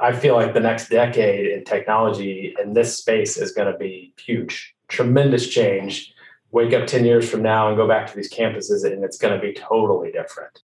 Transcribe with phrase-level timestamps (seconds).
[0.00, 4.14] I feel like the next decade in technology in this space is going to be
[4.16, 6.14] huge, tremendous change.
[6.52, 9.34] Wake up 10 years from now and go back to these campuses, and it's going
[9.34, 10.62] to be totally different.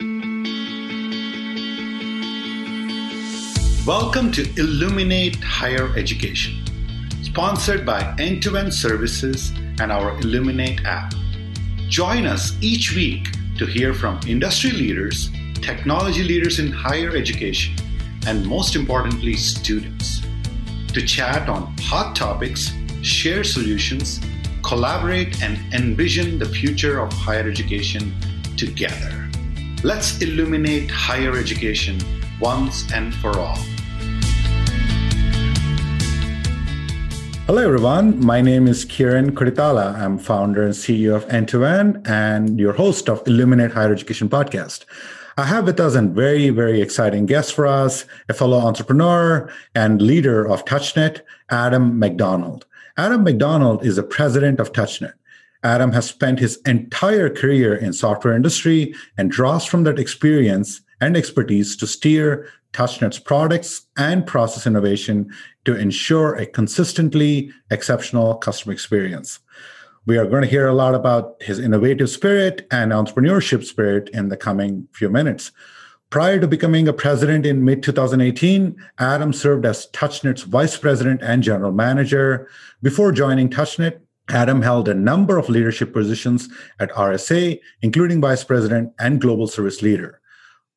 [3.85, 6.65] Welcome to Illuminate Higher Education,
[7.21, 11.13] sponsored by End to End Services and our Illuminate app.
[11.87, 13.27] Join us each week
[13.59, 15.29] to hear from industry leaders,
[15.61, 17.75] technology leaders in higher education
[18.27, 20.21] and most importantly, students,
[20.93, 24.19] to chat on hot topics, share solutions,
[24.63, 28.13] collaborate, and envision the future of higher education
[28.57, 29.29] together.
[29.83, 31.99] Let's illuminate higher education
[32.39, 33.57] once and for all.
[37.49, 38.23] Hello, everyone.
[38.23, 39.95] My name is Kiran Kuritala.
[39.95, 44.85] I'm founder and CEO of End2End and your host of Illuminate Higher Education podcast.
[45.39, 50.01] I have with us a very, very exciting guest for us, a fellow entrepreneur and
[50.01, 52.65] leader of TouchNet, Adam McDonald.
[52.97, 55.13] Adam McDonald is the president of TouchNet.
[55.63, 61.15] Adam has spent his entire career in software industry and draws from that experience and
[61.15, 65.31] expertise to steer TouchNet's products and process innovation
[65.63, 69.39] to ensure a consistently exceptional customer experience.
[70.09, 74.29] We are going to hear a lot about his innovative spirit and entrepreneurship spirit in
[74.29, 75.51] the coming few minutes.
[76.09, 81.43] Prior to becoming a president in mid 2018, Adam served as TouchNet's vice president and
[81.43, 82.49] general manager.
[82.81, 83.99] Before joining TouchNet,
[84.29, 86.49] Adam held a number of leadership positions
[86.79, 90.21] at RSA, including vice president and global service leader.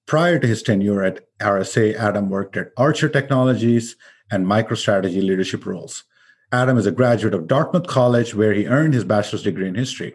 [0.05, 3.97] Prior to his tenure at RSA, Adam worked at Archer Technologies
[4.31, 6.05] and MicroStrategy leadership roles.
[6.53, 10.15] Adam is a graduate of Dartmouth College, where he earned his bachelor's degree in history.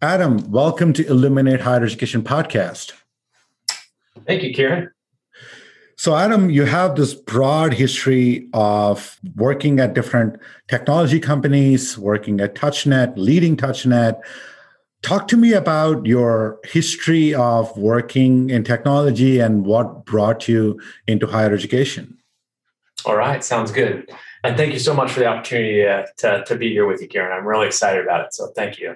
[0.00, 2.92] Adam, welcome to Illuminate Higher Education podcast.
[4.24, 4.90] Thank you, Kiran.
[5.96, 12.54] So, Adam, you have this broad history of working at different technology companies, working at
[12.54, 14.20] TouchNet, leading TouchNet.
[15.02, 21.26] Talk to me about your history of working in technology and what brought you into
[21.26, 22.16] higher education.
[23.04, 24.08] All right, sounds good.
[24.44, 27.08] And thank you so much for the opportunity uh, to, to be here with you,
[27.08, 27.32] Karen.
[27.32, 28.34] I'm really excited about it.
[28.34, 28.94] So thank you.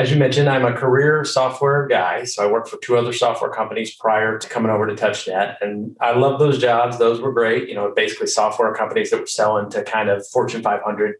[0.00, 2.24] As you mentioned, I'm a career software guy.
[2.24, 5.58] So I worked for two other software companies prior to coming over to TouchNet.
[5.60, 6.98] And I love those jobs.
[6.98, 7.68] Those were great.
[7.68, 11.14] You know, basically software companies that were selling to kind of Fortune 500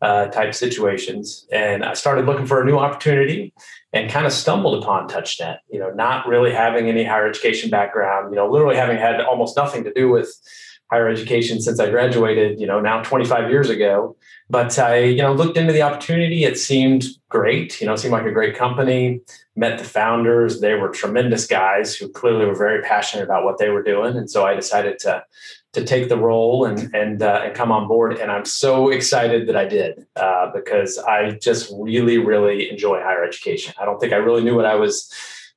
[0.00, 1.46] uh, type situations.
[1.52, 3.52] And I started looking for a new opportunity
[3.92, 8.30] and kind of stumbled upon TouchNet, you know, not really having any higher education background,
[8.30, 10.34] you know, literally having had almost nothing to do with
[10.90, 14.16] higher education since I graduated, you know, now 25 years ago.
[14.48, 16.42] But I, you know, looked into the opportunity.
[16.42, 19.20] It seemed great, you know, seemed like a great company.
[19.54, 20.60] Met the founders.
[20.60, 24.16] They were tremendous guys who clearly were very passionate about what they were doing.
[24.16, 25.24] And so I decided to
[25.72, 28.18] to take the role and and uh, and come on board.
[28.18, 33.22] And I'm so excited that I did uh, because I just really, really enjoy higher
[33.22, 33.74] education.
[33.80, 35.12] I don't think I really knew what I was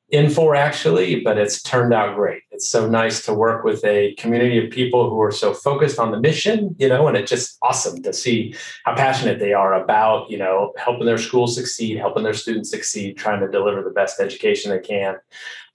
[0.09, 2.43] in for actually, but it's turned out great.
[2.51, 6.11] It's so nice to work with a community of people who are so focused on
[6.11, 8.53] the mission, you know, and it's just awesome to see
[8.85, 13.17] how passionate they are about, you know, helping their schools succeed, helping their students succeed,
[13.17, 15.15] trying to deliver the best education they can.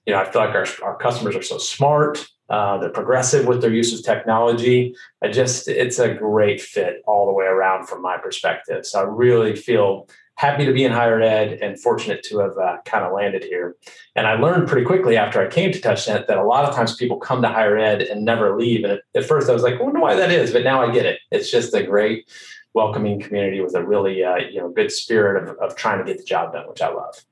[0.05, 2.25] You know, I feel like our, our customers are so smart.
[2.49, 4.95] Uh, they're progressive with their use of technology.
[5.23, 8.85] I just, it's a great fit all the way around from my perspective.
[8.85, 10.07] So I really feel
[10.39, 13.75] happy to be in higher ed and fortunate to have uh, kind of landed here.
[14.15, 16.95] And I learned pretty quickly after I came to TouchNet that a lot of times
[16.95, 18.85] people come to higher ed and never leave.
[18.85, 21.05] And at, first I was like, I wonder why that is, but now I get
[21.05, 21.19] it.
[21.29, 22.31] It's just a great,
[22.73, 26.17] welcoming community with a really, uh, you know, good spirit of, of trying to get
[26.17, 27.25] the job done, which I love.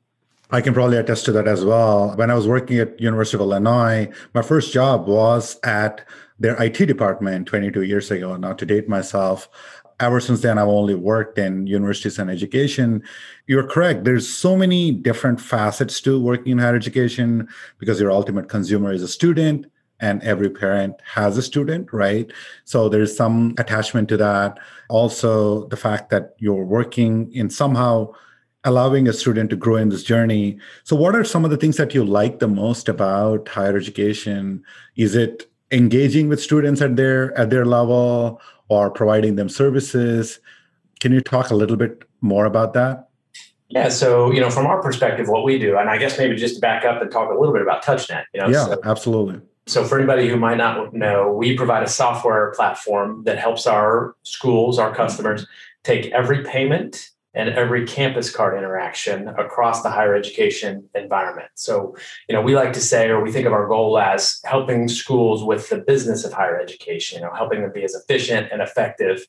[0.52, 2.14] I can probably attest to that as well.
[2.16, 6.06] When I was working at University of Illinois, my first job was at
[6.40, 8.36] their IT department 22 years ago.
[8.38, 9.50] Not to date myself,
[10.00, 13.04] ever since then i've only worked in universities and education.
[13.48, 14.04] You're correct.
[14.04, 17.48] There's so many different facets to working in higher education
[17.80, 19.66] because your ultimate consumer is a student
[20.00, 22.32] and every parent has a student right?
[22.66, 24.60] So there's some attachment to that.
[24.90, 28.14] Also the fact that you're working in somehow
[28.64, 30.60] allowing a student to grow in this journey.
[30.84, 34.64] So what are some of the things that you like the most about higher education?
[34.96, 40.40] Is it engaging with students at their at their level or providing them services.
[41.00, 43.10] Can you talk a little bit more about that?
[43.70, 46.56] Yeah, so you know, from our perspective, what we do, and I guess maybe just
[46.56, 48.24] to back up and talk a little bit about TouchNet.
[48.34, 49.42] You know, yeah, so, absolutely.
[49.66, 54.16] So, for anybody who might not know, we provide a software platform that helps our
[54.24, 55.46] schools, our customers,
[55.84, 61.50] take every payment and every campus card interaction across the higher education environment.
[61.54, 61.96] So,
[62.28, 65.44] you know, we like to say, or we think of our goal as helping schools
[65.44, 69.28] with the business of higher education, you know, helping them be as efficient and effective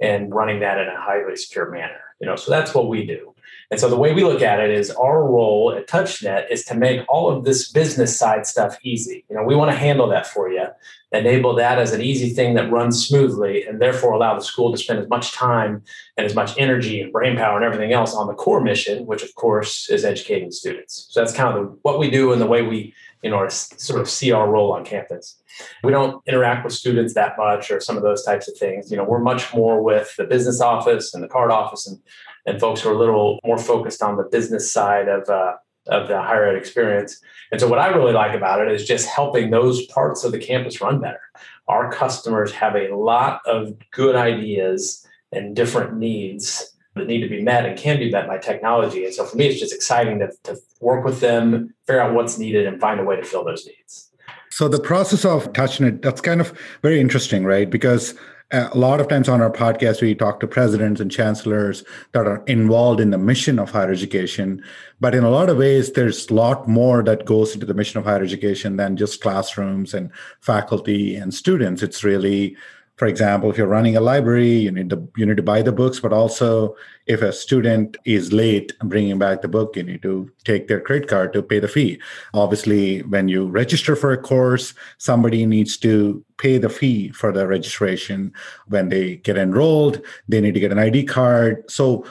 [0.00, 2.00] and running that in a highly secure manner.
[2.18, 3.29] You know, so that's what we do.
[3.70, 6.74] And so the way we look at it is our role at TouchNet is to
[6.74, 9.24] make all of this business side stuff easy.
[9.30, 10.66] You know, we want to handle that for you,
[11.12, 14.78] enable that as an easy thing that runs smoothly, and therefore allow the school to
[14.78, 15.84] spend as much time
[16.16, 19.22] and as much energy and brain power and everything else on the core mission, which
[19.22, 21.06] of course is educating students.
[21.10, 22.92] So that's kind of the, what we do and the way we,
[23.22, 25.36] you know, sort of see our role on campus.
[25.84, 28.90] We don't interact with students that much or some of those types of things.
[28.90, 32.00] You know, we're much more with the business office and the card office and
[32.46, 35.54] and folks who are a little more focused on the business side of uh,
[35.86, 37.20] of the higher ed experience.
[37.52, 40.38] And so, what I really like about it is just helping those parts of the
[40.38, 41.20] campus run better.
[41.68, 47.40] Our customers have a lot of good ideas and different needs that need to be
[47.40, 49.04] met and can be met by technology.
[49.04, 52.38] And so, for me, it's just exciting to, to work with them, figure out what's
[52.38, 54.10] needed, and find a way to fill those needs.
[54.52, 56.52] So the process of touching it, that's kind of
[56.82, 57.70] very interesting, right?
[57.70, 58.14] Because
[58.52, 62.26] Uh, a lot of times on our podcast, we talk to presidents and chancellors that
[62.26, 64.62] are involved in the mission of higher education.
[64.98, 67.98] But in a lot of ways, there's a lot more that goes into the mission
[67.98, 70.10] of higher education than just classrooms and
[70.40, 71.82] faculty and students.
[71.82, 72.56] It's really
[73.00, 75.72] for example, if you're running a library, you need to you need to buy the
[75.72, 76.76] books, but also
[77.06, 81.08] if a student is late bringing back the book, you need to take their credit
[81.08, 81.98] card to pay the fee.
[82.34, 87.46] Obviously, when you register for a course, somebody needs to pay the fee for the
[87.46, 88.32] registration.
[88.66, 91.70] When they get enrolled, they need to get an ID card.
[91.70, 92.04] So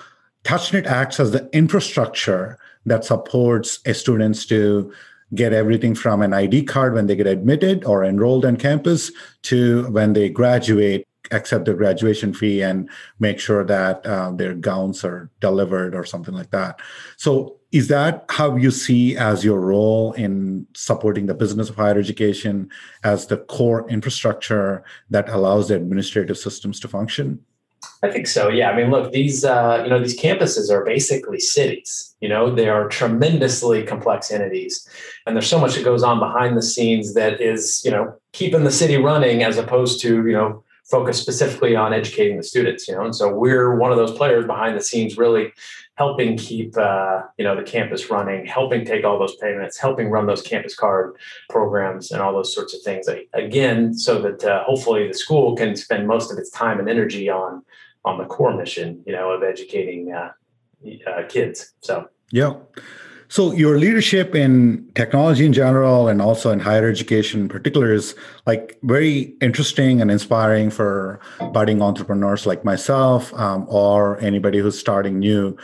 [0.44, 4.94] TouchNet acts as the infrastructure that supports students to
[5.36, 9.12] get everything from an ID card when they get admitted or enrolled on campus
[9.44, 12.90] to when they graduate, accept the graduation fee and
[13.20, 16.80] make sure that uh, their gowns are delivered or something like that.
[17.18, 22.00] So, is that how you see as your role in supporting the business of higher
[22.00, 22.70] education
[23.04, 27.40] as the core infrastructure that allows the administrative systems to function?
[28.02, 28.50] I think so.
[28.50, 28.72] Yeah.
[28.72, 32.16] I mean, look, these uh, you know these campuses are basically cities.
[32.22, 34.88] You know, they are tremendously complex entities,
[35.26, 38.64] and there's so much that goes on behind the scenes that is you know keeping
[38.64, 42.88] the city running as opposed to you know focus specifically on educating the students.
[42.88, 45.52] You know, and so we're one of those players behind the scenes, really
[45.96, 50.26] helping keep uh, you know the campus running, helping take all those payments, helping run
[50.26, 51.16] those campus card
[51.50, 53.08] programs, and all those sorts of things.
[53.34, 57.30] Again, so that uh, hopefully the school can spend most of its time and energy
[57.30, 57.64] on
[58.06, 60.32] on the core mission, you know, of educating uh,
[61.08, 61.74] uh, kids.
[61.82, 62.54] So yeah.
[63.32, 68.16] So your leadership in technology in general and also in higher education in particular is
[68.48, 71.20] like very interesting and inspiring for
[71.54, 75.56] budding entrepreneurs like myself um, or anybody who's starting new.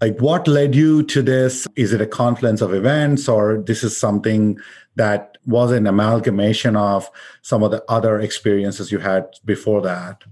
[0.00, 1.68] Like what led you to this?
[1.76, 4.58] Is it a confluence of events or this is something
[4.96, 7.08] that was an amalgamation of
[7.42, 10.24] some of the other experiences you had before that?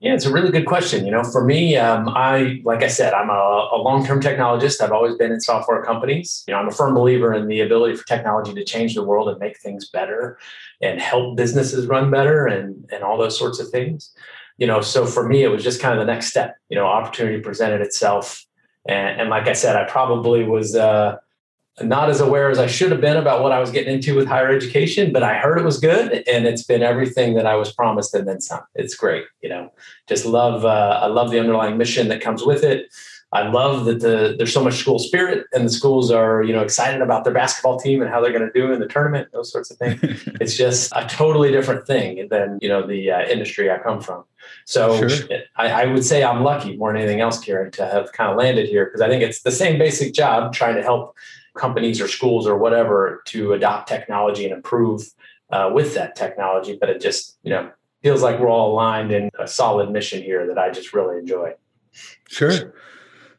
[0.00, 1.04] Yeah, it's a really good question.
[1.04, 4.80] You know, for me, um, I like I said, I'm a, a, long-term technologist.
[4.80, 6.44] I've always been in software companies.
[6.46, 9.28] You know, I'm a firm believer in the ability for technology to change the world
[9.28, 10.38] and make things better,
[10.80, 14.12] and help businesses run better, and and all those sorts of things.
[14.56, 16.56] You know, so for me, it was just kind of the next step.
[16.68, 18.46] You know, opportunity presented itself,
[18.88, 20.76] and, and like I said, I probably was.
[20.76, 21.16] Uh,
[21.82, 24.26] not as aware as I should have been about what I was getting into with
[24.26, 27.72] higher education, but I heard it was good and it's been everything that I was
[27.72, 28.60] promised and then some.
[28.74, 29.72] It's great, you know.
[30.06, 32.88] Just love uh, I love the underlying mission that comes with it.
[33.30, 36.62] I love that the there's so much school spirit and the schools are, you know,
[36.62, 39.52] excited about their basketball team and how they're going to do in the tournament, those
[39.52, 40.00] sorts of things.
[40.40, 44.24] it's just a totally different thing than, you know, the uh, industry I come from.
[44.64, 45.38] So sure.
[45.56, 48.38] I, I, would say I'm lucky more than anything else, Kiran, to have kind of
[48.38, 51.14] landed here because I think it's the same basic job trying to help
[51.58, 55.02] companies or schools or whatever to adopt technology and improve
[55.50, 56.78] uh, with that technology.
[56.80, 57.70] But it just, you know,
[58.02, 61.54] feels like we're all aligned in a solid mission here that I just really enjoy.
[62.28, 62.72] Sure.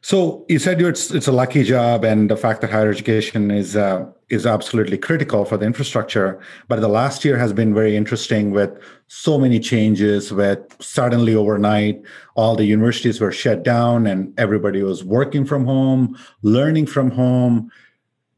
[0.02, 3.76] So you said it's it's a lucky job, and the fact that higher education is
[3.76, 6.40] uh, is absolutely critical for the infrastructure.
[6.68, 8.70] But the last year has been very interesting with
[9.08, 10.32] so many changes.
[10.32, 12.00] With suddenly overnight,
[12.34, 17.70] all the universities were shut down, and everybody was working from home, learning from home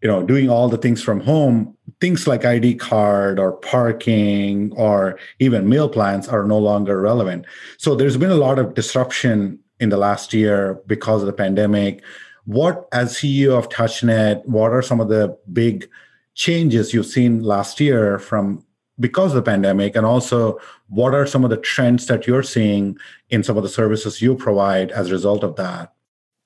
[0.02, 5.18] you know doing all the things from home things like id card or parking or
[5.38, 7.46] even meal plans are no longer relevant.
[7.78, 12.02] So there's been a lot of disruption in the last year because of the pandemic.
[12.44, 15.88] What as ceo of touchnet what are some of the big
[16.34, 18.64] changes you've seen last year from
[18.98, 19.94] because of the pandemic?
[19.94, 22.96] And also what are some of the trends that you're seeing
[23.30, 25.92] in some of the services you provide as a result of that?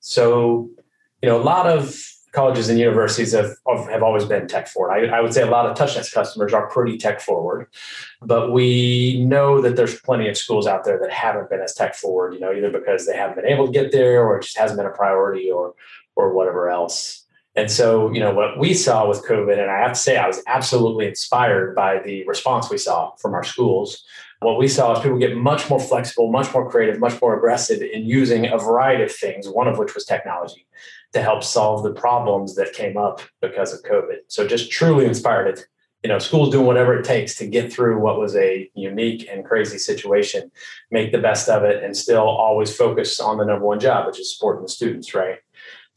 [0.01, 0.69] So,
[1.23, 1.99] you know, a lot of
[2.31, 3.55] colleges and universities have,
[3.89, 4.91] have always been tech forward.
[4.91, 7.67] I, I would say a lot of TouchNet customers are pretty tech forward,
[8.21, 11.95] but we know that there's plenty of schools out there that haven't been as tech
[11.95, 14.57] forward, you know, either because they haven't been able to get there or it just
[14.57, 15.73] hasn't been a priority or,
[16.15, 17.23] or whatever else.
[17.55, 20.27] And so, you know, what we saw with COVID, and I have to say, I
[20.27, 24.03] was absolutely inspired by the response we saw from our schools.
[24.41, 27.81] What we saw is people get much more flexible, much more creative, much more aggressive
[27.81, 30.67] in using a variety of things, one of which was technology
[31.17, 34.19] to help solve the problems that came up because of COVID.
[34.27, 35.65] So just truly inspired it.
[36.03, 39.43] You know, schools doing whatever it takes to get through what was a unique and
[39.43, 40.51] crazy situation,
[40.91, 44.19] make the best of it, and still always focus on the number one job, which
[44.19, 45.39] is supporting the students, right?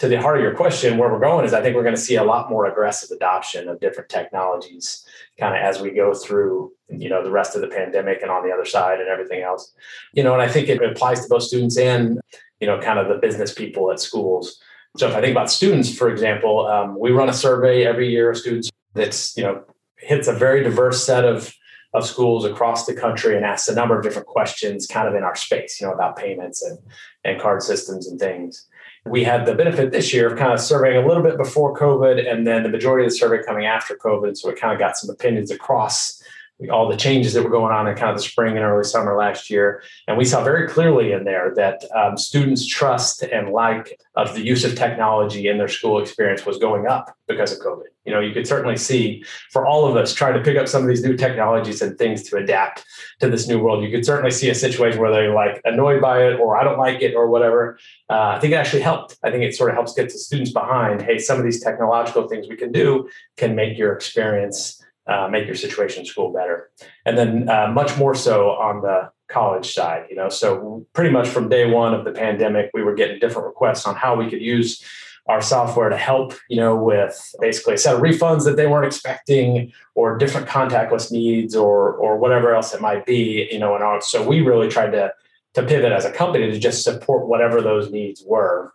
[0.00, 2.00] to the heart of your question, where we're going is I think we're going to
[2.00, 5.04] see a lot more aggressive adoption of different technologies
[5.38, 8.42] kind of as we go through, you know, the rest of the pandemic and on
[8.42, 9.74] the other side and everything else.
[10.14, 12.18] You know, and I think it applies to both students and,
[12.60, 14.58] you know, kind of the business people at schools.
[14.96, 18.30] So if I think about students, for example, um, we run a survey every year
[18.30, 19.62] of students that's, you know,
[19.98, 21.54] hits a very diverse set of
[21.92, 25.24] of schools across the country and asks a number of different questions kind of in
[25.24, 26.78] our space, you know, about payments and,
[27.24, 28.68] and card systems and things
[29.06, 32.30] we had the benefit this year of kind of surveying a little bit before COVID
[32.30, 34.36] and then the majority of the survey coming after COVID.
[34.36, 36.19] So we kind of got some opinions across
[36.68, 39.16] all the changes that were going on in kind of the spring and early summer
[39.16, 39.82] last year.
[40.06, 44.42] And we saw very clearly in there that um, students' trust and like of the
[44.42, 47.84] use of technology in their school experience was going up because of COVID.
[48.04, 50.82] You know, you could certainly see for all of us trying to pick up some
[50.82, 52.84] of these new technologies and things to adapt
[53.20, 53.84] to this new world.
[53.84, 56.78] You could certainly see a situation where they're like annoyed by it or I don't
[56.78, 57.78] like it or whatever.
[58.08, 59.16] Uh, I think it actually helped.
[59.22, 62.26] I think it sort of helps get the students behind, hey, some of these technological
[62.26, 64.79] things we can do can make your experience
[65.10, 66.70] uh, make your situation in school better.
[67.04, 70.28] And then uh, much more so on the college side, you know.
[70.28, 73.96] So pretty much from day one of the pandemic, we were getting different requests on
[73.96, 74.84] how we could use
[75.26, 78.86] our software to help, you know, with basically a set of refunds that they weren't
[78.86, 83.84] expecting or different contactless needs or or whatever else it might be, you know, and
[83.84, 85.12] our, so we really tried to
[85.54, 88.72] to pivot as a company to just support whatever those needs were.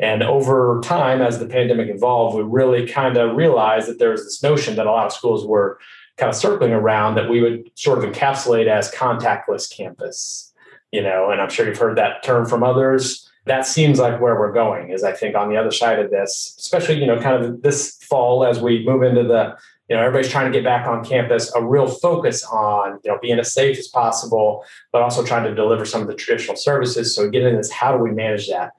[0.00, 4.24] And over time, as the pandemic evolved, we really kind of realized that there was
[4.24, 5.78] this notion that a lot of schools were
[6.16, 10.52] kind of circling around that we would sort of encapsulate as contactless campus.
[10.90, 13.30] You know, and I'm sure you've heard that term from others.
[13.46, 14.90] That seems like where we're going.
[14.90, 17.96] Is I think on the other side of this, especially you know, kind of this
[18.02, 19.56] fall as we move into the
[19.92, 23.18] you know everybody's trying to get back on campus a real focus on you know
[23.20, 27.14] being as safe as possible but also trying to deliver some of the traditional services.
[27.14, 28.72] So getting this how do we manage that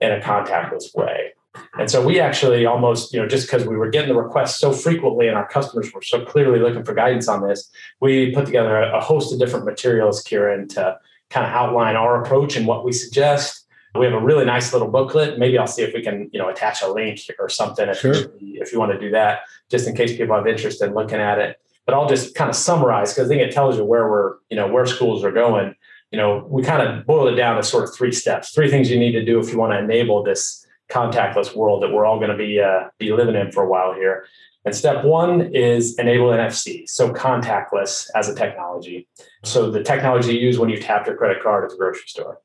[0.00, 1.32] in a contactless way?
[1.76, 4.72] And so we actually almost you know just because we were getting the requests so
[4.72, 7.68] frequently and our customers were so clearly looking for guidance on this
[8.00, 10.96] we put together a host of different materials kiran to
[11.30, 13.59] kind of outline our approach and what we suggest
[13.94, 15.38] we have a really nice little booklet.
[15.38, 18.14] Maybe I'll see if we can, you know, attach a link or something if, sure.
[18.40, 21.38] if you want to do that, just in case people have interest in looking at
[21.38, 21.60] it.
[21.86, 24.56] But I'll just kind of summarize because I think it tells you where we're, you
[24.56, 25.74] know, where schools are going.
[26.12, 28.90] You know, we kind of boil it down to sort of three steps, three things
[28.90, 32.18] you need to do if you want to enable this contactless world that we're all
[32.18, 34.26] going to be uh, be living in for a while here.
[34.64, 39.08] And step one is enable NFC, so contactless as a technology.
[39.42, 42.38] So the technology you use when you tap your credit card at the grocery store.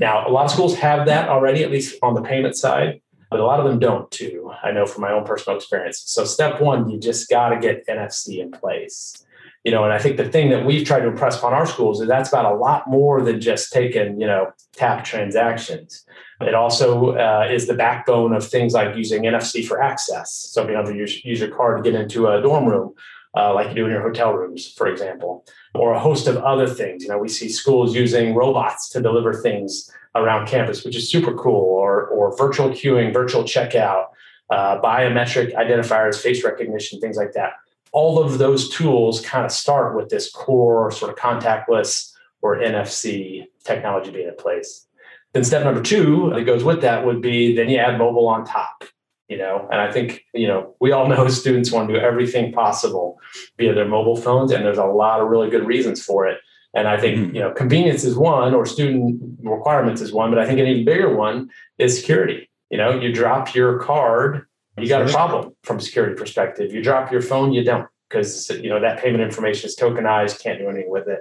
[0.00, 3.38] Now, a lot of schools have that already, at least on the payment side, but
[3.38, 4.50] a lot of them don't too.
[4.64, 6.02] I know from my own personal experience.
[6.06, 9.24] So, step one, you just got to get NFC in place.
[9.62, 12.00] You know, and I think the thing that we've tried to impress upon our schools
[12.00, 16.06] is that's about a lot more than just taking, you know, tap transactions.
[16.40, 20.32] It also uh, is the backbone of things like using NFC for access.
[20.32, 22.94] So being able to use, use your card to get into a dorm room,
[23.36, 25.44] uh, like you do in your hotel rooms, for example
[25.74, 27.02] or a host of other things.
[27.02, 31.34] You know, we see schools using robots to deliver things around campus, which is super
[31.34, 34.06] cool, or, or virtual queuing, virtual checkout,
[34.50, 37.52] uh, biometric identifiers, face recognition, things like that.
[37.92, 43.46] All of those tools kind of start with this core sort of contactless or NFC
[43.64, 44.86] technology being in place.
[45.32, 48.44] Then step number two that goes with that would be then you add mobile on
[48.44, 48.84] top
[49.30, 49.66] you know?
[49.70, 53.18] And i think you know we all know students want to do everything possible
[53.56, 56.38] via their mobile phones and there's a lot of really good reasons for it.
[56.74, 57.34] And i think mm-hmm.
[57.36, 60.84] you know convenience is one or student requirements is one but i think an even
[60.84, 62.50] bigger one is security.
[62.68, 64.46] You know you drop your card
[64.78, 66.72] you got a problem from a security perspective.
[66.72, 70.58] You drop your phone you don't because you know that payment information is tokenized can't
[70.58, 71.20] do anything with it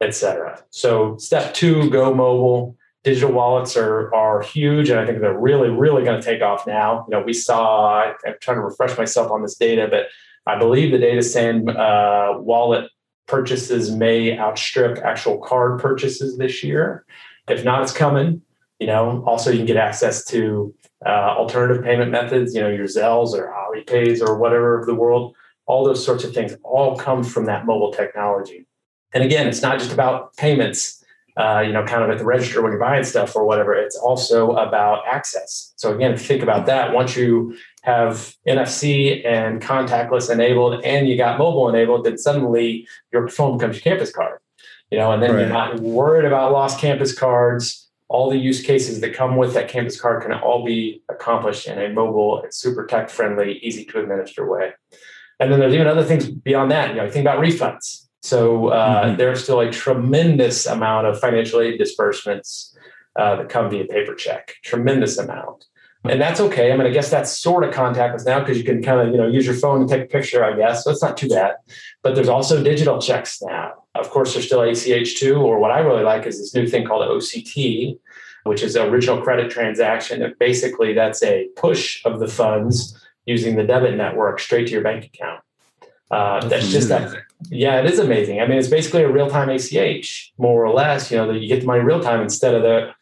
[0.00, 2.76] etc so step two go mobile
[3.06, 6.66] digital wallets are are huge, and I think they're really, really going to take off
[6.66, 7.06] now.
[7.08, 7.88] You know, we saw.
[7.88, 10.06] I, am trying to refresh myself on this data, but
[10.44, 12.90] I believe the data saying uh, wallet
[13.28, 17.06] purchases may outstrip actual card purchases this year.
[17.48, 18.42] If not, it's coming.
[18.80, 20.74] You know, also you can get access to
[21.06, 22.56] uh, alternative payment methods.
[22.56, 25.36] You know, your Zelles or Alipay's or whatever of the world.
[25.66, 28.66] All those sorts of things all come from that mobile technology.
[29.12, 30.95] And again, it's not just about payments.
[31.36, 33.74] Uh, you know, kind of at the register when you're buying stuff or whatever.
[33.74, 35.74] It's also about access.
[35.76, 41.06] So again, if you think about that, once you have NFC and contactless enabled and
[41.06, 44.38] you got mobile enabled, then suddenly your phone becomes your campus card.
[44.90, 45.40] You know, and then right.
[45.40, 47.86] you're not worried about lost campus cards.
[48.08, 51.78] All the use cases that come with that campus card can all be accomplished in
[51.78, 54.72] a mobile, super tech friendly, easy to administer way.
[55.38, 56.90] And then there's even other things beyond that.
[56.90, 59.16] You know, think about refunds so uh, mm-hmm.
[59.18, 62.76] there's still a tremendous amount of financial aid disbursements
[63.14, 65.64] uh, that come via paper check, tremendous amount.
[66.08, 66.72] And that's okay.
[66.72, 69.16] I mean, I guess that's sort of contactless now because you can kind of, you
[69.16, 70.82] know, use your phone and take a picture, I guess.
[70.82, 71.54] So it's not too bad.
[72.02, 73.84] But there's also digital checks now.
[73.94, 76.84] Of course, there's still ACH too, or what I really like is this new thing
[76.84, 77.98] called OCT,
[78.42, 80.22] which is original credit transaction.
[80.22, 84.82] And basically, that's a push of the funds using the debit network straight to your
[84.82, 85.40] bank account.
[86.10, 87.25] Uh, that's just that.
[87.50, 88.40] Yeah, it is amazing.
[88.40, 91.10] I mean, it's basically a real time ACH, more or less.
[91.10, 92.92] You know, that you get the money real time instead of the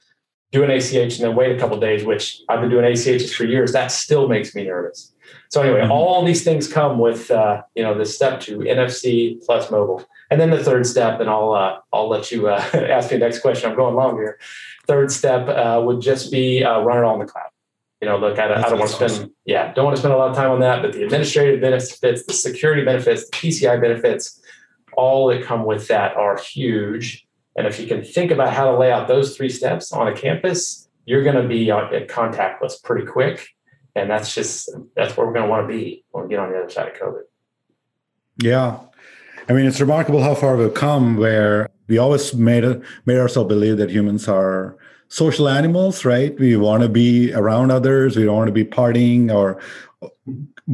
[0.53, 3.45] do an ACH and then wait a couple days, which I've been doing ACHs for
[3.45, 3.73] years.
[3.73, 5.13] That still makes me nervous.
[5.49, 5.93] So anyway, mm-hmm.
[5.93, 10.41] all these things come with uh, you know the step to NFC plus mobile, and
[10.41, 13.41] then the third step, and I'll uh, I'll let you uh, ask me the next
[13.41, 13.71] question.
[13.71, 14.39] I'm going long here.
[14.87, 17.51] Third step uh, would just be uh, run it all in the cloud.
[18.01, 20.17] You know, look, I, I don't want to spend, yeah, don't want to spend a
[20.17, 24.43] lot of time on that, but the administrative benefits, the security benefits, the PCI benefits,
[24.97, 27.27] all that come with that are huge.
[27.57, 30.15] And if you can think about how to lay out those three steps on a
[30.15, 33.49] campus, you're going to be at contactless pretty quick.
[33.95, 36.51] And that's just, that's where we're going to want to be when we get on
[36.51, 37.23] the other side of COVID.
[38.43, 38.81] Yeah.
[39.49, 42.65] I mean, it's remarkable how far we've come where we always made,
[43.07, 44.77] made ourselves believe that humans are
[45.15, 46.37] social animals, right?
[46.41, 48.17] We want to be around others.
[48.17, 49.61] We don't want to be partying or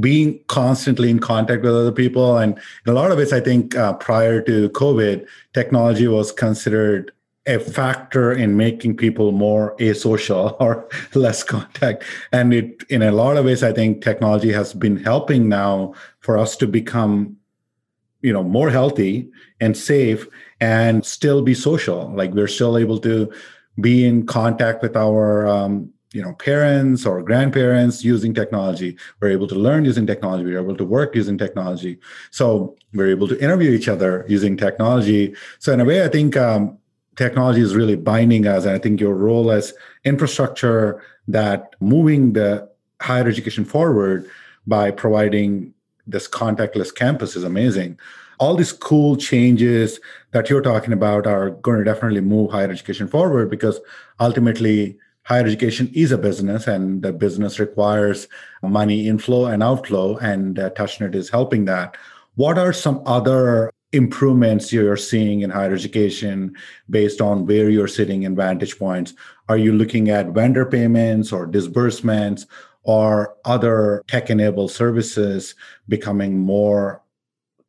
[0.01, 2.39] being constantly in contact with other people.
[2.39, 7.13] And in a lot of ways, I think uh, prior to COVID, technology was considered
[7.47, 12.03] a factor in making people more asocial or less contact.
[12.33, 16.39] And it, in a lot of ways, I think technology has been helping now for
[16.39, 17.37] us to become,
[18.23, 20.27] you know, more healthy and safe
[20.63, 22.11] and still be social.
[22.15, 23.31] Like we're still able to
[23.81, 28.97] be in contact with our um, you know parents or grandparents using technology.
[29.21, 30.45] We're able to learn using technology.
[30.45, 31.99] We're able to work using technology.
[32.31, 35.35] So we're able to interview each other using technology.
[35.59, 36.79] So in a way i think um,
[37.17, 42.69] technology is really binding us and i think your role as infrastructure that moving the
[43.01, 44.29] higher education forward
[44.67, 45.75] by providing
[46.07, 47.99] this contactless campus is amazing
[48.41, 50.01] all these cool changes
[50.33, 53.79] that you're talking about are going to definitely move higher education forward because
[54.19, 58.27] ultimately higher education is a business and the business requires
[58.63, 61.99] money inflow and outflow and uh, touchnet is helping that.
[62.37, 66.57] What are some other improvements you're seeing in higher education
[66.89, 69.13] based on where you're sitting in vantage points?
[69.51, 72.47] Are you looking at vendor payments or disbursements
[72.85, 75.55] or other tech enabled services
[75.89, 77.03] becoming more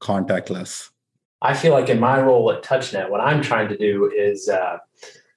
[0.01, 0.89] contactless?
[1.41, 4.77] I feel like in my role at TouchNet, what I'm trying to do is uh,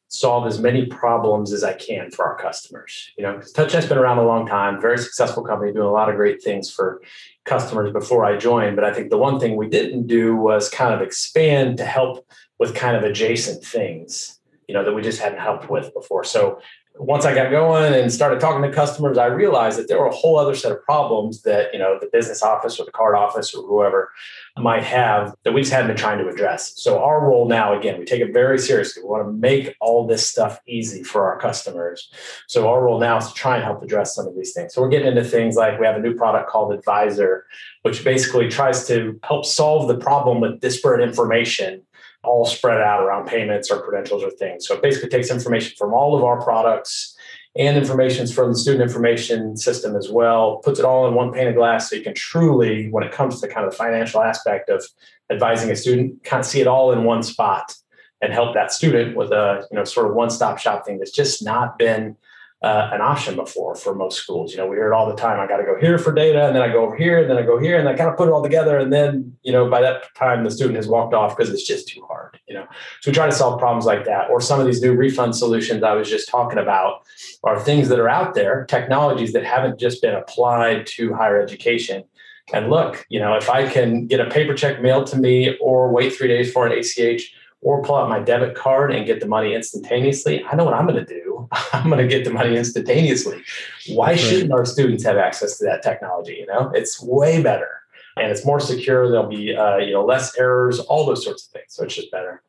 [0.09, 3.11] solve as many problems as I can for our customers.
[3.17, 6.17] You know, TouchNet's been around a long time, very successful company, doing a lot of
[6.17, 7.01] great things for
[7.45, 8.77] customers before I joined.
[8.77, 12.27] But I think the one thing we didn't do was kind of expand to help
[12.59, 16.23] with kind of adjacent things, you know, that we just hadn't helped with before.
[16.23, 16.61] So
[16.97, 20.15] once I got going and started talking to customers, I realized that there were a
[20.15, 23.53] whole other set of problems that you know the business office or the card office
[23.53, 24.13] or whoever
[24.57, 26.73] might have that we just hadn't been trying to address.
[26.81, 29.03] So our role now, again, we take it very seriously.
[29.03, 32.09] We want to make all this stuff easy for our customers.
[32.47, 34.73] So our role now is to try and help address some of these things.
[34.73, 37.45] So we're getting into things like we have a new product called Advisor,
[37.83, 41.83] which basically tries to help solve the problem with disparate information
[42.25, 44.67] all spread out around payments or credentials or things.
[44.67, 47.17] So it basically takes information from all of our products
[47.57, 51.47] and information from the student information system as well, puts it all in one pane
[51.47, 54.69] of glass so you can truly, when it comes to kind of the financial aspect
[54.69, 54.85] of
[55.31, 57.75] advising a student, kind of see it all in one spot
[58.21, 61.45] and help that student with a you know sort of one-stop shop thing that's just
[61.45, 62.17] not been
[62.63, 64.53] uh, an option before for most schools.
[64.53, 65.39] You know, we hear it all the time.
[65.39, 67.37] I got to go here for data, and then I go over here, and then
[67.37, 68.79] I go here, and I kind of put it all together.
[68.79, 71.89] And then, you know, by that time, the student has walked off because it's just
[71.89, 72.39] too hard.
[72.49, 72.67] You know,
[73.01, 74.31] so we try to solve problems like that.
[74.31, 77.03] Or some of these new refund solutions I was just talking about
[77.43, 82.05] are things that are out there, technologies that haven't just been applied to higher education.
[82.53, 85.91] And look, you know, if I can get a paper check mailed to me or
[85.91, 89.27] wait three days for an ACH or pull out my debit card and get the
[89.27, 91.49] money instantaneously, I know what I'm going to do.
[91.73, 93.43] I'm going to get the money instantaneously.
[93.89, 96.37] Why That's shouldn't our students have access to that technology?
[96.41, 97.81] You know, it's way better
[98.17, 99.11] and it's more secure.
[99.11, 101.67] There'll be uh, you know less errors, all those sorts of things.
[101.69, 102.43] So it's just better.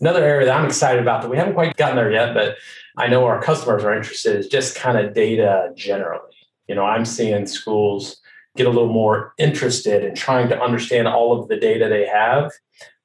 [0.00, 2.56] Another area that I'm excited about that we haven't quite gotten there yet, but
[2.96, 6.34] I know our customers are interested is just kind of data generally.
[6.66, 8.16] You know, I'm seeing schools
[8.56, 12.50] get a little more interested in trying to understand all of the data they have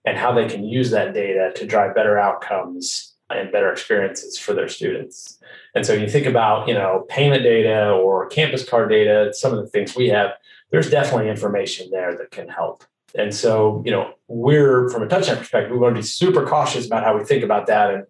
[0.08, 4.54] and how they can use that data to drive better outcomes and better experiences for
[4.54, 5.38] their students.
[5.76, 9.60] And so you think about, you know, payment data or campus card data, some of
[9.60, 10.32] the things we have,
[10.72, 12.86] there's definitely information there that can help.
[13.16, 16.86] And so, you know, we're from a TouchNet perspective, we want to be super cautious
[16.86, 18.06] about how we think about that and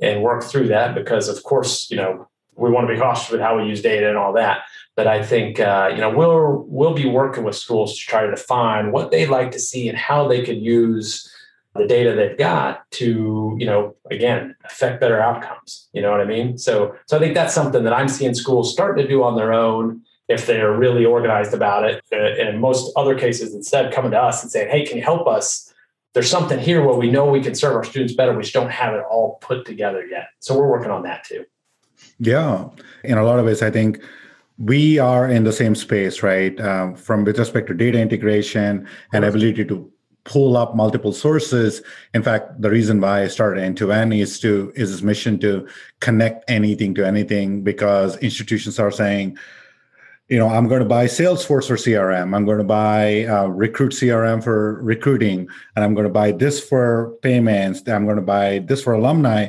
[0.00, 3.40] and work through that because of course, you know, we want to be cautious with
[3.40, 4.62] how we use data and all that.
[4.96, 8.30] But I think uh, you know we'll we'll be working with schools to try to
[8.30, 11.32] define what they'd like to see and how they could use
[11.78, 15.88] the data they've got to you know again affect better outcomes.
[15.92, 16.58] You know what I mean?
[16.58, 19.52] So so I think that's something that I'm seeing schools starting to do on their
[19.52, 22.04] own if they're really organized about it.
[22.12, 25.02] Uh, and in most other cases, instead coming to us and saying, "Hey, can you
[25.02, 25.72] help us?"
[26.14, 28.32] There's something here where we know we can serve our students better.
[28.34, 30.28] We just don't have it all put together yet.
[30.40, 31.44] So we're working on that too.
[32.18, 32.68] Yeah,
[33.04, 34.00] in a lot of ways, I think
[34.58, 36.60] we are in the same space, right?
[36.60, 39.90] Um, from with respect to data integration and ability to
[40.28, 41.80] pull up multiple sources.
[42.12, 45.66] In fact, the reason why I started End2End is to is this mission to
[46.00, 49.38] connect anything to anything because institutions are saying,
[50.28, 52.36] you know, I'm going to buy Salesforce for CRM.
[52.36, 56.62] I'm going to buy uh, Recruit CRM for recruiting, and I'm going to buy this
[56.62, 57.88] for payments.
[57.88, 59.48] I'm going to buy this for alumni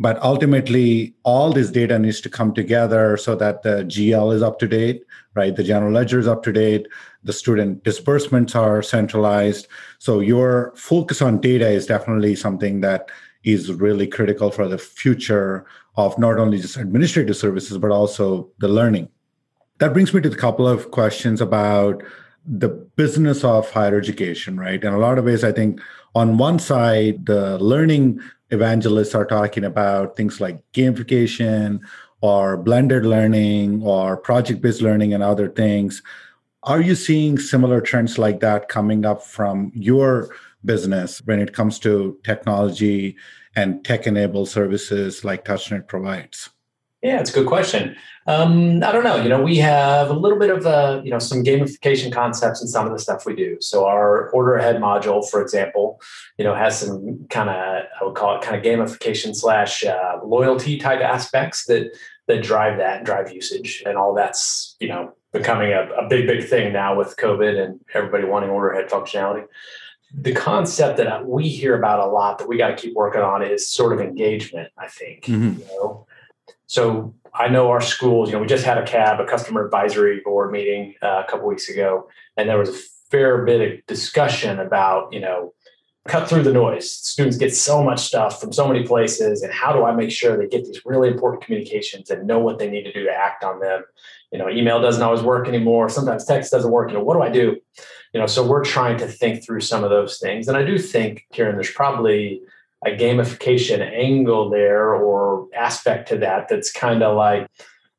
[0.00, 4.58] but ultimately all this data needs to come together so that the gl is up
[4.58, 5.02] to date
[5.34, 6.86] right the general ledger is up to date
[7.24, 9.68] the student disbursements are centralized.
[9.98, 13.10] So your focus on data is definitely something that
[13.44, 18.68] is really critical for the future of not only just administrative services but also the
[18.68, 19.08] learning.
[19.78, 22.02] That brings me to a couple of questions about
[22.44, 24.82] the business of higher education right?
[24.82, 25.80] In a lot of ways i think
[26.14, 31.80] on one side the learning evangelists are talking about things like gamification
[32.20, 36.02] or blended learning or project based learning and other things.
[36.68, 40.28] Are you seeing similar trends like that coming up from your
[40.66, 43.16] business when it comes to technology
[43.56, 46.50] and tech enabled services like TouchNet provides?
[47.00, 47.96] Yeah, it's a good question.
[48.26, 49.16] Um, I don't know.
[49.16, 52.68] You know, we have a little bit of uh, you know some gamification concepts in
[52.68, 53.56] some of the stuff we do.
[53.60, 56.02] So our order ahead module, for example,
[56.36, 60.18] you know, has some kind of I would call it kind of gamification slash uh,
[60.22, 65.14] loyalty type aspects that that drive that and drive usage, and all that's you know
[65.32, 69.46] becoming a, a big big thing now with COVID and everybody wanting order ahead functionality
[70.14, 73.42] the concept that we hear about a lot that we got to keep working on
[73.42, 75.60] is sort of engagement i think mm-hmm.
[75.60, 76.06] you know
[76.66, 80.20] so I know our schools, you know, we just had a CAB, a customer advisory
[80.24, 82.78] board meeting uh, a couple weeks ago, and there was a
[83.10, 85.54] fair bit of discussion about, you know,
[86.08, 86.90] cut through the noise.
[86.90, 90.36] Students get so much stuff from so many places, and how do I make sure
[90.36, 93.44] they get these really important communications and know what they need to do to act
[93.44, 93.84] on them?
[94.32, 95.88] You know, email doesn't always work anymore.
[95.88, 96.90] Sometimes text doesn't work.
[96.90, 97.56] You know, what do I do?
[98.12, 100.78] You know, so we're trying to think through some of those things, and I do
[100.78, 102.40] think, Kiran, there's probably
[102.86, 107.48] a gamification angle there or aspect to that that's kind of like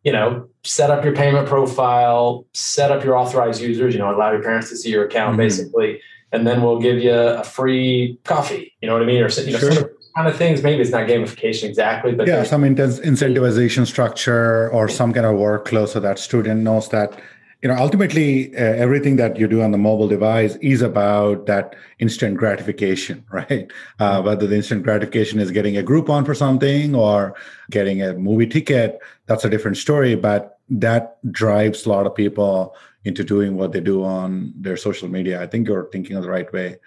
[0.03, 4.31] you know set up your payment profile set up your authorized users you know allow
[4.31, 5.41] your parents to see your account mm-hmm.
[5.41, 5.99] basically
[6.31, 9.51] and then we'll give you a free coffee you know what i mean or you
[9.51, 9.91] know sure.
[10.15, 14.87] kind of things maybe it's not gamification exactly but yeah some intense incentivization structure or
[14.87, 17.19] some kind of workflow so that student knows that
[17.61, 21.75] you know ultimately uh, everything that you do on the mobile device is about that
[21.99, 24.25] instant gratification right uh, mm-hmm.
[24.25, 27.35] whether the instant gratification is getting a groupon for something or
[27.69, 32.75] getting a movie ticket that's a different story but that drives a lot of people
[33.05, 36.29] into doing what they do on their social media i think you're thinking of the
[36.29, 36.77] right way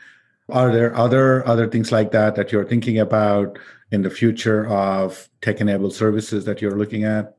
[0.49, 3.59] are there other other things like that that you're thinking about
[3.91, 7.37] in the future of tech enabled services that you're looking at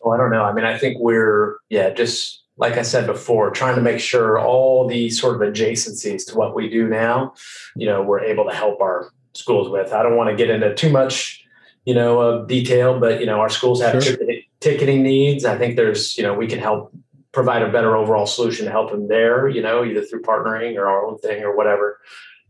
[0.00, 3.50] well i don't know i mean i think we're yeah just like I said before,
[3.50, 7.34] trying to make sure all the sort of adjacencies to what we do now,
[7.74, 9.92] you know, we're able to help our schools with.
[9.92, 11.44] I don't want to get into too much,
[11.84, 14.16] you know, of detail, but you know, our schools have sure.
[14.60, 15.44] ticketing needs.
[15.44, 16.92] I think there's, you know, we can help
[17.32, 20.86] provide a better overall solution to help them there, you know, either through partnering or
[20.86, 21.98] our own thing or whatever.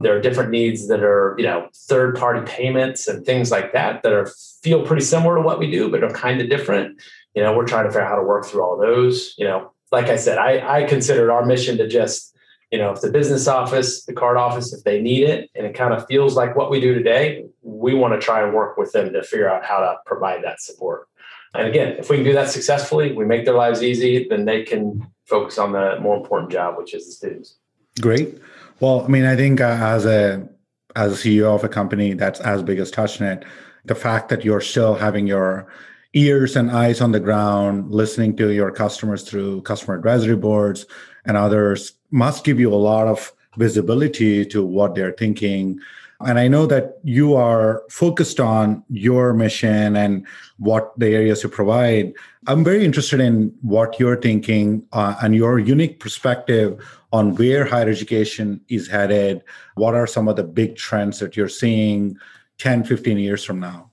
[0.01, 4.03] There are different needs that are, you know, third party payments and things like that
[4.03, 4.31] that are
[4.63, 7.01] feel pretty similar to what we do, but are kind of different.
[7.35, 9.35] You know, we're trying to figure out how to work through all those.
[9.39, 12.35] You know, like I said, I, I considered our mission to just,
[12.73, 15.75] you know, if the business office, the card office, if they need it and it
[15.75, 18.93] kind of feels like what we do today, we want to try and work with
[18.93, 21.09] them to figure out how to provide that support.
[21.55, 24.63] And again, if we can do that successfully, we make their lives easy, then they
[24.63, 27.57] can focus on the more important job, which is the students.
[28.01, 28.39] Great.
[28.81, 30.49] Well, I mean, I think uh, as a
[30.97, 33.45] as a CEO of a company that's as big as TouchNet,
[33.85, 35.67] the fact that you're still having your
[36.15, 40.85] ears and eyes on the ground, listening to your customers through customer advisory boards
[41.25, 45.81] and others must give you a lot of visibility to what they're thinking.
[46.27, 50.27] And I know that you are focused on your mission and
[50.59, 52.13] what the areas you provide.
[52.47, 56.83] I'm very interested in what you're thinking uh, and your unique perspective
[57.13, 59.43] on where higher education is headed.
[59.75, 62.17] What are some of the big trends that you're seeing
[62.59, 63.91] 10, 15 years from now?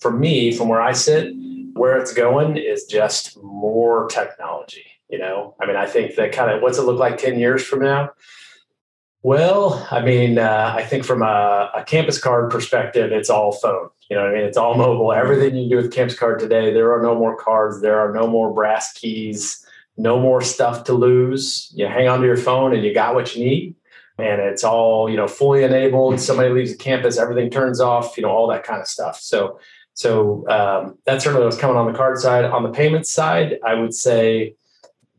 [0.00, 1.32] For me, from where I sit,
[1.74, 4.84] where it's going is just more technology.
[5.08, 7.62] You know, I mean, I think that kind of what's it look like 10 years
[7.62, 8.10] from now?
[9.24, 13.88] Well, I mean, uh, I think from a, a, campus card perspective, it's all phone.
[14.10, 15.12] You know, I mean, it's all mobile.
[15.12, 18.26] Everything you do with campus card today, there are no more cards, there are no
[18.26, 19.64] more brass keys,
[19.96, 21.70] no more stuff to lose.
[21.72, 23.76] You hang onto your phone and you got what you need,
[24.18, 26.18] and it's all you know fully enabled.
[26.18, 28.16] Somebody leaves the campus, everything turns off.
[28.16, 29.20] You know, all that kind of stuff.
[29.20, 29.60] So
[29.94, 32.44] so um, that's certainly what's coming on the card side.
[32.44, 34.56] On the payment side, I would say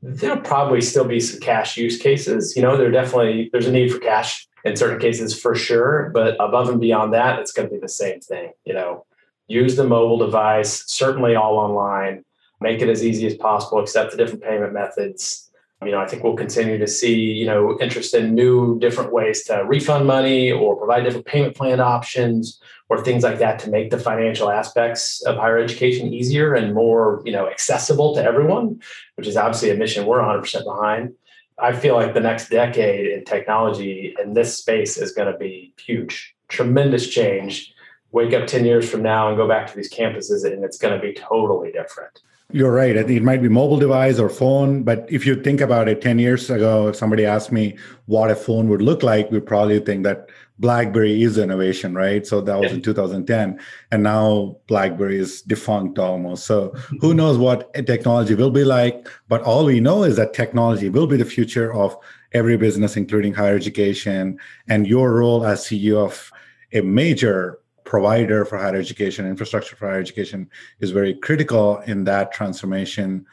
[0.04, 2.56] there'll probably still be some cash use cases.
[2.56, 6.36] You know, there definitely there's a need for cash in certain cases for sure, but
[6.36, 8.52] above and beyond that, it's going to be the same thing.
[8.66, 9.06] You know,
[9.48, 12.26] use the mobile device, certainly all online.
[12.60, 13.80] Make it as easy as possible.
[13.80, 15.43] Accept the different payment methods.
[15.86, 19.44] You know, I think we'll continue to see, you know, interest in new different ways
[19.46, 23.90] to refund money or provide different payment plan options or things like that to make
[23.90, 28.82] the financial aspects of higher education easier and more, you know, accessible to everyone,
[29.16, 31.14] which is obviously a mission we're 100% behind.
[31.60, 35.74] I feel like the next decade in technology in this space is going to be
[35.80, 37.74] huge, tremendous change.
[38.12, 40.94] Wake up 10 years from now and go back to these campuses, and it's going
[40.94, 42.22] to be totally different.
[42.54, 42.96] You're right.
[42.96, 46.52] It might be mobile device or phone, but if you think about it, 10 years
[46.52, 50.30] ago, if somebody asked me what a phone would look like, we probably think that
[50.60, 52.28] BlackBerry is innovation, right?
[52.28, 52.76] So that was yeah.
[52.76, 53.60] in 2010.
[53.92, 56.46] And now BlackBerry is defunct almost.
[56.46, 59.10] So who knows what technology will be like?
[59.28, 61.98] But all we know is that technology will be the future of
[62.34, 64.40] every business, including higher education.
[64.68, 66.32] And your role as CEO of
[66.72, 67.60] a major
[67.94, 73.24] provider for higher education, infrastructure for higher education, is very critical in that transformation.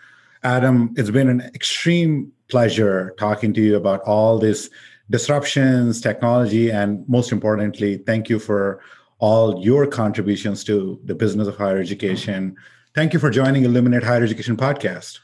[0.42, 4.68] Adam, it's been an extreme pleasure talking to you about all this
[5.08, 8.82] disruptions, technology, and most importantly, thank you for
[9.18, 12.54] all your contributions to the business of higher education.
[12.94, 15.20] Thank you for joining Illuminate Higher Education podcast.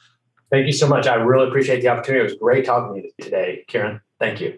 [0.51, 1.07] Thank you so much.
[1.07, 2.21] I really appreciate the opportunity.
[2.21, 4.01] It was great talking to you today, Karen.
[4.19, 4.57] Thank you.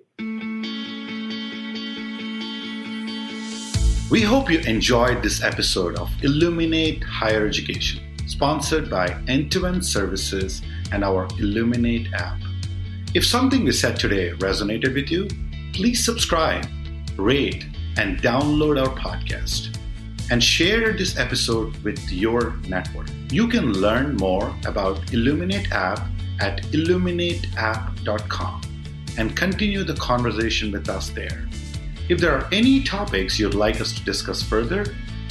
[4.11, 9.85] We hope you enjoyed this episode of Illuminate Higher Education, sponsored by End to End
[9.85, 12.39] Services and our Illuminate app.
[13.13, 15.29] If something we said today resonated with you,
[15.75, 16.67] please subscribe,
[17.19, 17.67] rate,
[17.99, 19.77] and download our podcast.
[20.31, 23.11] And share this episode with your network.
[23.31, 26.01] You can learn more about Illuminate app
[26.41, 28.63] at illuminateapp.com
[29.19, 31.48] and continue the conversation with us there.
[32.09, 34.85] If there are any topics you'd like us to discuss further,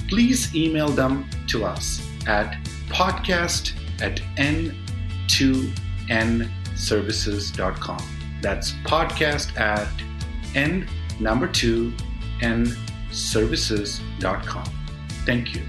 [0.07, 2.55] please email them to us at
[2.87, 7.99] podcast at n2n services.com.
[8.41, 9.89] That's podcast at
[10.55, 10.87] n
[11.19, 11.93] number two
[12.41, 12.67] n
[13.11, 14.65] services.com.
[15.25, 15.63] Thank you.